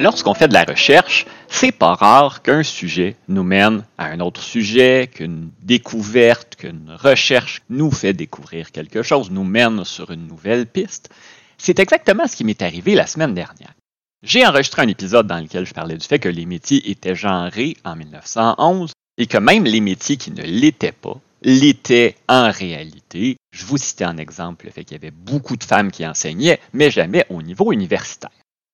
[0.00, 4.42] Lorsqu'on fait de la recherche, c'est pas rare qu'un sujet nous mène à un autre
[4.44, 10.66] sujet, qu'une découverte, qu'une recherche nous fait découvrir quelque chose, nous mène sur une nouvelle
[10.66, 11.10] piste.
[11.58, 13.74] C'est exactement ce qui m'est arrivé la semaine dernière.
[14.22, 17.76] J'ai enregistré un épisode dans lequel je parlais du fait que les métiers étaient genrés
[17.84, 23.36] en 1911 et que même les métiers qui ne l'étaient pas l'étaient en réalité.
[23.50, 26.60] Je vous citais en exemple le fait qu'il y avait beaucoup de femmes qui enseignaient,
[26.72, 28.30] mais jamais au niveau universitaire.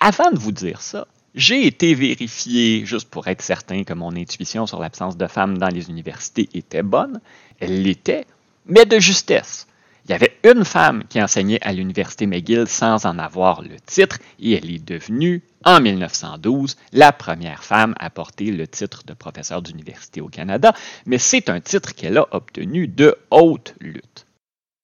[0.00, 4.64] Avant de vous dire ça, j'ai été vérifié, juste pour être certain que mon intuition
[4.64, 7.20] sur l'absence de femmes dans les universités était bonne.
[7.58, 8.24] Elle l'était,
[8.66, 9.66] mais de justesse.
[10.04, 14.20] Il y avait une femme qui enseignait à l'Université McGill sans en avoir le titre
[14.38, 19.62] et elle est devenue, en 1912, la première femme à porter le titre de professeur
[19.62, 20.72] d'université au Canada,
[21.06, 24.27] mais c'est un titre qu'elle a obtenu de haute lutte.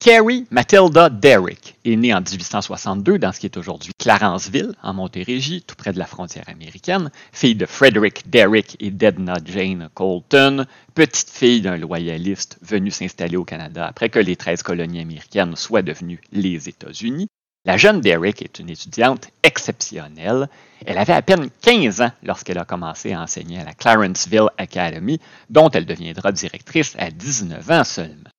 [0.05, 5.63] Carrie Matilda Derrick est née en 1862 dans ce qui est aujourd'hui Clarenceville, en Montérégie,
[5.63, 11.31] tout près de la frontière américaine, fille de Frederick Derrick et d'Edna Jane Colton, petite
[11.31, 16.21] fille d'un loyaliste venu s'installer au Canada après que les 13 colonies américaines soient devenues
[16.31, 17.27] les États-Unis.
[17.65, 20.49] La jeune Derrick est une étudiante exceptionnelle.
[20.85, 25.19] Elle avait à peine 15 ans lorsqu'elle a commencé à enseigner à la Clarenceville Academy,
[25.49, 28.29] dont elle deviendra directrice à 19 ans seulement.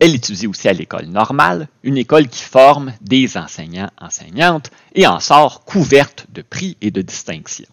[0.00, 5.64] Elle étudie aussi à l'école normale, une école qui forme des enseignants-enseignantes et en sort
[5.64, 7.66] couverte de prix et de distinctions.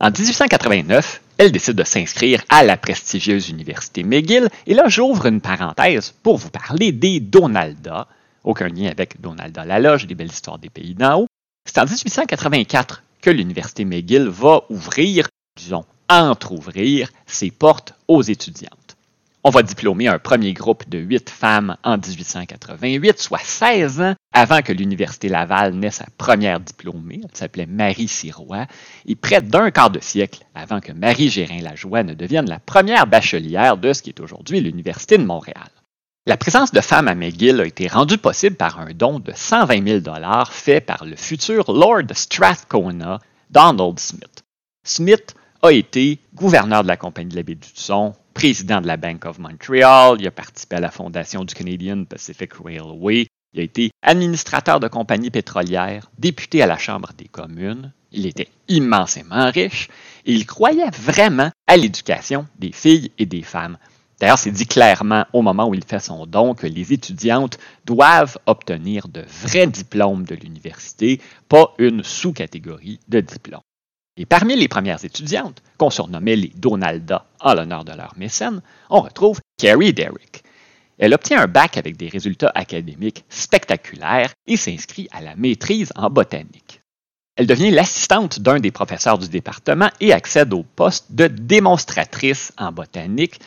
[0.00, 5.40] En 1889, elle décide de s'inscrire à la prestigieuse université McGill et là j'ouvre une
[5.40, 8.08] parenthèse pour vous parler des Donalda,
[8.42, 11.26] aucun lien avec Donalda Laloge, des belles histoires des pays d'en haut.
[11.66, 18.70] C'est en 1884 que l'université McGill va ouvrir, disons, entre-ouvrir ses portes aux étudiants.
[19.42, 24.60] On va diplômer un premier groupe de huit femmes en 1888, soit 16 ans avant
[24.60, 27.22] que l'Université Laval n'ait sa première diplômée.
[27.24, 28.66] Elle s'appelait Marie Sirois.
[29.06, 33.78] Et près d'un quart de siècle avant que Marie Gérin-Lajoie ne devienne la première bachelière
[33.78, 35.70] de ce qui est aujourd'hui l'Université de Montréal.
[36.26, 40.02] La présence de femmes à McGill a été rendue possible par un don de 120
[40.02, 40.16] 000
[40.50, 43.18] fait par le futur Lord Strathcona,
[43.48, 44.44] Donald Smith.
[44.84, 48.96] Smith a été gouverneur de la Compagnie de la baie du Son, président de la
[48.96, 53.62] Bank of Montreal, il a participé à la fondation du Canadian Pacific Railway, il a
[53.62, 59.90] été administrateur de compagnies pétrolières, député à la Chambre des communes, il était immensément riche
[60.24, 63.76] et il croyait vraiment à l'éducation des filles et des femmes.
[64.18, 68.38] D'ailleurs, c'est dit clairement au moment où il fait son don que les étudiantes doivent
[68.46, 73.60] obtenir de vrais diplômes de l'université, pas une sous-catégorie de diplômes.
[74.16, 78.60] Et parmi les premières étudiantes, qu'on surnommait les Donalda en l'honneur de leur mécène,
[78.90, 80.42] on retrouve Carrie Derrick.
[80.98, 86.10] Elle obtient un bac avec des résultats académiques spectaculaires et s'inscrit à la maîtrise en
[86.10, 86.82] botanique.
[87.36, 92.70] Elle devient l'assistante d'un des professeurs du département et accède au poste de démonstratrice en
[92.70, 93.40] botanique.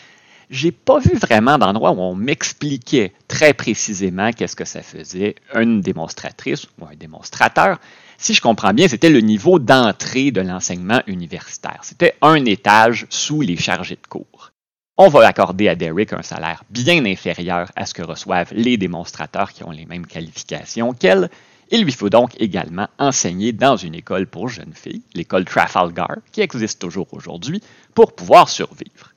[0.53, 5.81] J'ai pas vu vraiment d'endroit où on m'expliquait très précisément qu'est-ce que ça faisait une
[5.81, 7.79] démonstratrice ou un démonstrateur,
[8.19, 11.79] si je comprends bien, c'était le niveau d'entrée de l'enseignement universitaire.
[11.81, 14.51] C'était un étage sous les chargés de cours.
[14.95, 19.53] On va accorder à Derrick un salaire bien inférieur à ce que reçoivent les démonstrateurs
[19.53, 21.31] qui ont les mêmes qualifications qu'elle.
[21.71, 26.41] Il lui faut donc également enseigner dans une école pour jeunes filles, l'école Trafalgar, qui
[26.41, 27.59] existe toujours aujourd'hui,
[27.95, 29.12] pour pouvoir survivre.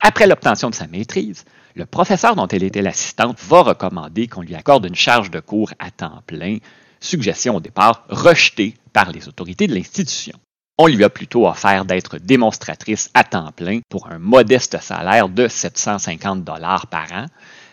[0.00, 1.44] Après l'obtention de sa maîtrise,
[1.74, 5.72] le professeur dont elle était l'assistante va recommander qu'on lui accorde une charge de cours
[5.78, 6.56] à temps plein,
[7.00, 10.38] suggestion au départ rejetée par les autorités de l'institution.
[10.78, 15.46] On lui a plutôt offert d'être démonstratrice à temps plein pour un modeste salaire de
[15.46, 17.26] 750 dollars par an.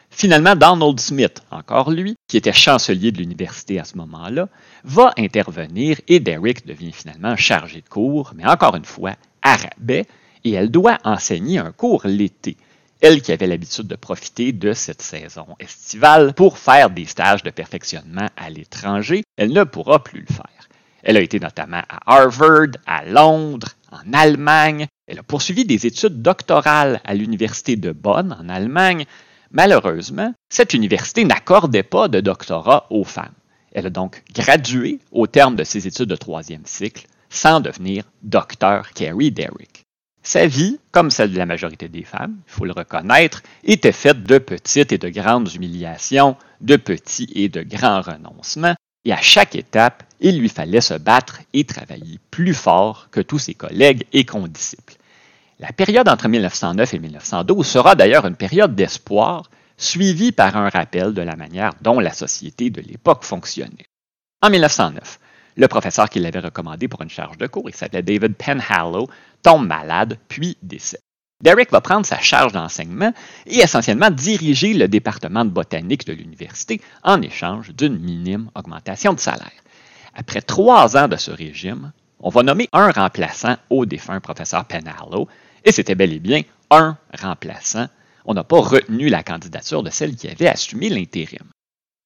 [0.10, 4.50] Finalement, Donald Smith, encore lui, qui était chancelier de l'université à ce moment-là,
[4.84, 10.06] va intervenir et Derrick devient finalement chargé de cours, mais encore une fois, à rabais,
[10.50, 12.58] et elle doit enseigner un cours l'été
[13.02, 17.52] elle qui avait l'habitude de profiter de cette saison estivale pour faire des stages de
[17.52, 20.68] perfectionnement à l'étranger, elle ne pourra plus le faire.
[21.04, 24.88] Elle a été notamment à Harvard, à Londres, en Allemagne.
[25.08, 29.06] Elle a poursuivi des études doctorales à l'Université de Bonn, en Allemagne.
[29.52, 33.32] Malheureusement, cette université n'accordait pas de doctorat aux femmes.
[33.72, 38.92] Elle a donc gradué au terme de ses études de troisième cycle sans devenir docteur
[38.94, 39.87] Carrie Derrick.
[40.28, 44.24] Sa vie, comme celle de la majorité des femmes, il faut le reconnaître, était faite
[44.24, 48.76] de petites et de grandes humiliations, de petits et de grands renoncements,
[49.06, 53.40] et à chaque étape, il lui fallait se battre et travailler plus fort que tous
[53.40, 54.96] ses collègues et condisciples.
[55.60, 61.14] La période entre 1909 et 1912 sera d'ailleurs une période d'espoir, suivie par un rappel
[61.14, 63.88] de la manière dont la société de l'époque fonctionnait.
[64.42, 65.20] En 1909,
[65.58, 69.10] Le professeur qui l'avait recommandé pour une charge de cours, il s'appelait David Penhallow,
[69.42, 71.02] tombe malade puis décède.
[71.44, 73.12] Derek va prendre sa charge d'enseignement
[73.48, 79.20] et essentiellement diriger le département de botanique de l'université en échange d'une minime augmentation de
[79.20, 79.52] salaire.
[80.14, 85.28] Après trois ans de ce régime, on va nommer un remplaçant au défunt professeur Penhallow,
[85.66, 87.88] et c'était bel et bien un remplaçant.
[88.26, 91.48] On n'a pas retenu la candidature de celle qui avait assumé l'intérim.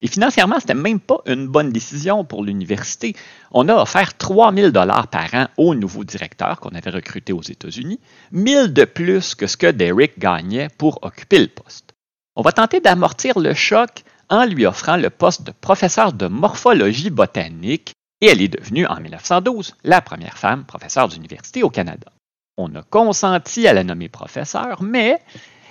[0.02, 3.16] Et financièrement, ce n'était même pas une bonne décision pour l'université.
[3.52, 7.42] On a offert 3 000 dollars par an au nouveau directeur qu'on avait recruté aux
[7.42, 8.00] États-Unis,
[8.32, 11.94] 1000 de plus que ce que Derrick gagnait pour occuper le poste.
[12.36, 17.10] On va tenter d'amortir le choc en lui offrant le poste de professeur de morphologie
[17.10, 22.12] botanique et elle est devenue en 1912 la première femme professeure d'université au Canada.
[22.58, 25.20] On a consenti à la nommer professeur, mais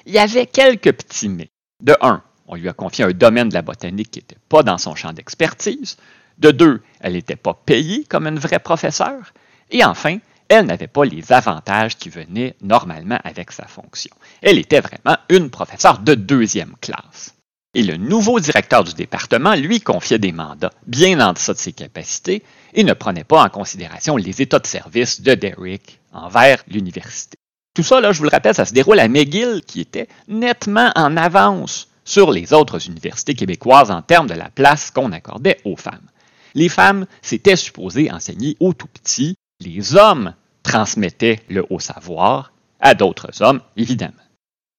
[0.06, 1.48] il y avait quelques petits mais.
[1.82, 4.76] De un, on lui a confié un domaine de la botanique qui n'était pas dans
[4.76, 5.96] son champ d'expertise.
[6.38, 9.32] De deux, elle n'était pas payée comme une vraie professeure.
[9.70, 10.18] Et enfin,
[10.48, 14.10] elle n'avait pas les avantages qui venaient normalement avec sa fonction.
[14.42, 17.34] Elle était vraiment une professeure de deuxième classe.
[17.72, 21.72] Et le nouveau directeur du département lui confiait des mandats bien en deçà de ses
[21.72, 22.42] capacités
[22.74, 27.36] et ne prenait pas en considération les états de service de Derrick envers l'université.
[27.76, 31.16] Tout ça, je vous le rappelle, ça se déroule à McGill, qui était nettement en
[31.16, 36.08] avance sur les autres universités québécoises en termes de la place qu'on accordait aux femmes.
[36.54, 42.94] Les femmes, c'était supposé enseigner aux tout petits, les hommes transmettaient le haut savoir à
[42.94, 44.14] d'autres hommes, évidemment.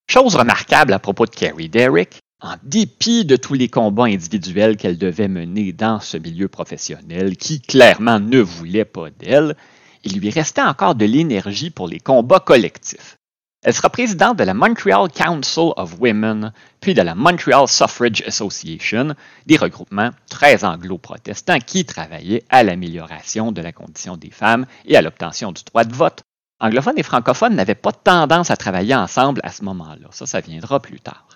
[0.09, 4.97] Chose remarquable à propos de Carrie Derrick, en dépit de tous les combats individuels qu'elle
[4.97, 9.55] devait mener dans ce milieu professionnel, qui clairement ne voulait pas d'elle,
[10.03, 13.17] il lui restait encore de l'énergie pour les combats collectifs.
[13.63, 19.13] Elle sera présidente de la Montreal Council of Women, puis de la Montreal Suffrage Association,
[19.45, 25.03] des regroupements très anglo-protestants qui travaillaient à l'amélioration de la condition des femmes et à
[25.03, 26.23] l'obtention du droit de vote.
[26.59, 30.07] Anglophones et francophones n'avaient pas tendance à travailler ensemble à ce moment-là.
[30.09, 31.27] Ça, ça viendra plus tard.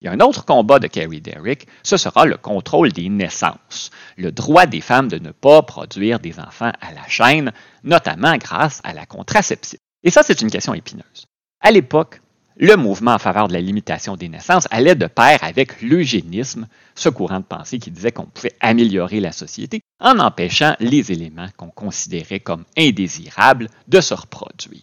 [0.00, 3.90] Il y a un autre combat de Carrie Derrick, ce sera le contrôle des naissances,
[4.16, 7.52] le droit des femmes de ne pas produire des enfants à la chaîne,
[7.82, 9.78] notamment grâce à la contraception.
[10.02, 11.26] Et ça, c'est une question épineuse.
[11.66, 12.20] À l'époque,
[12.58, 17.08] le mouvement en faveur de la limitation des naissances allait de pair avec l'eugénisme, ce
[17.08, 21.70] courant de pensée qui disait qu'on pouvait améliorer la société en empêchant les éléments qu'on
[21.70, 24.82] considérait comme indésirables de se reproduire.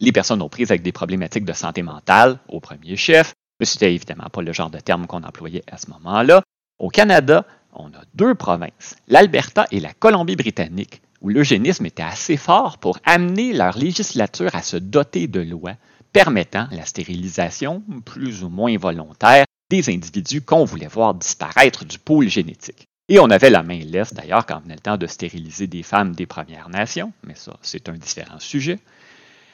[0.00, 3.94] Les personnes aux prises avec des problématiques de santé mentale, au premier chef, mais c'était
[3.94, 6.42] évidemment pas le genre de terme qu'on employait à ce moment-là.
[6.78, 7.44] Au Canada,
[7.74, 13.52] on a deux provinces, l'Alberta et la Colombie-Britannique, où l'eugénisme était assez fort pour amener
[13.52, 15.74] leur législature à se doter de lois
[16.12, 22.28] permettant la stérilisation, plus ou moins volontaire, des individus qu'on voulait voir disparaître du pôle
[22.28, 22.86] génétique.
[23.08, 26.14] Et on avait la main laisse d'ailleurs quand venait le temps de stériliser des femmes
[26.14, 28.78] des Premières Nations, mais ça, c'est un différent sujet.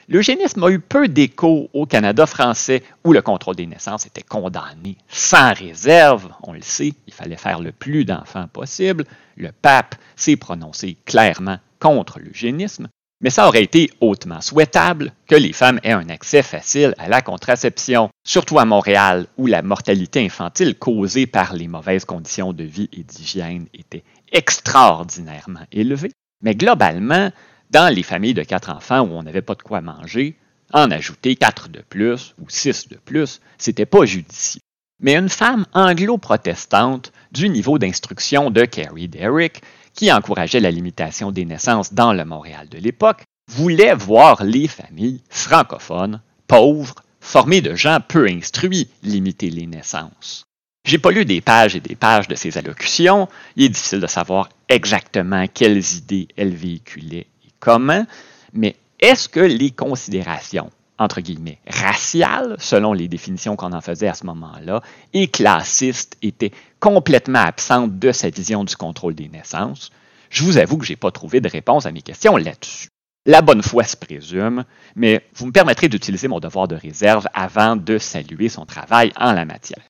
[0.07, 4.97] L'eugénisme a eu peu d'écho au Canada français où le contrôle des naissances était condamné
[5.07, 6.31] sans réserve.
[6.41, 9.05] On le sait, il fallait faire le plus d'enfants possible.
[9.37, 12.87] Le pape s'est prononcé clairement contre l'eugénisme.
[13.21, 17.21] Mais ça aurait été hautement souhaitable que les femmes aient un accès facile à la
[17.21, 22.89] contraception, surtout à Montréal, où la mortalité infantile causée par les mauvaises conditions de vie
[22.93, 26.11] et d'hygiène était extraordinairement élevée.
[26.41, 27.29] Mais globalement,
[27.71, 30.37] dans les familles de quatre enfants où on n'avait pas de quoi manger,
[30.71, 34.61] en ajouter quatre de plus ou six de plus, c'était pas judicieux.
[35.01, 39.61] Mais une femme anglo-protestante du niveau d'instruction de Carrie Derrick
[39.93, 45.21] qui encourageait la limitation des naissances dans le Montréal de l'époque, voulait voir les familles
[45.29, 50.45] francophones, pauvres, formées de gens peu instruits, limiter les naissances.
[50.85, 54.07] J'ai pas lu des pages et des pages de ces allocutions, il est difficile de
[54.07, 58.05] savoir exactement quelles idées elle véhiculait et comment,
[58.53, 64.13] mais est-ce que les considérations entre guillemets, raciales, selon les définitions qu'on en faisait à
[64.13, 64.81] ce moment-là,
[65.13, 69.91] et classistes étaient complètement absentes de sa vision du contrôle des naissances,
[70.29, 72.89] je vous avoue que je n'ai pas trouvé de réponse à mes questions là-dessus.
[73.25, 74.63] La bonne foi se présume,
[74.95, 79.33] mais vous me permettrez d'utiliser mon devoir de réserve avant de saluer son travail en
[79.33, 79.83] la matière.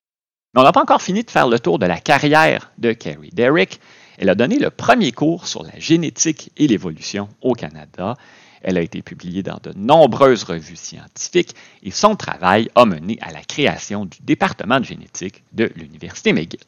[0.54, 3.30] Mais on n'a pas encore fini de faire le tour de la carrière de Carrie
[3.30, 3.80] Derrick.
[4.18, 8.16] Elle a donné le premier cours sur la génétique et l'évolution au Canada
[8.62, 13.32] elle a été publiée dans de nombreuses revues scientifiques et son travail a mené à
[13.32, 16.60] la création du département de génétique de l'Université McGill.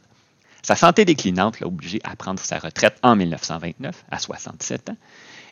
[0.63, 4.97] Sa santé déclinante l'a obligé à prendre sa retraite en 1929, à 67 ans,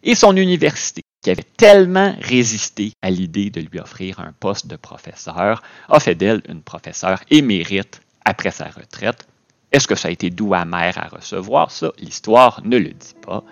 [0.02, 4.76] et son université, qui avait tellement résisté à l'idée de lui offrir un poste de
[4.76, 9.26] professeur, a fait d'elle une professeure émérite après sa retraite.
[9.72, 11.70] Est-ce que ça a été doux amer à recevoir?
[11.70, 13.44] Ça, l'histoire ne le dit pas.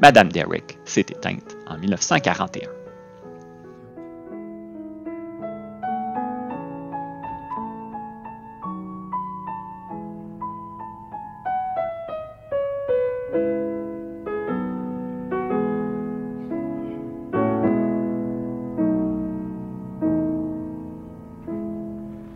[0.00, 2.83] Madame Derrick s'est éteinte en 1941.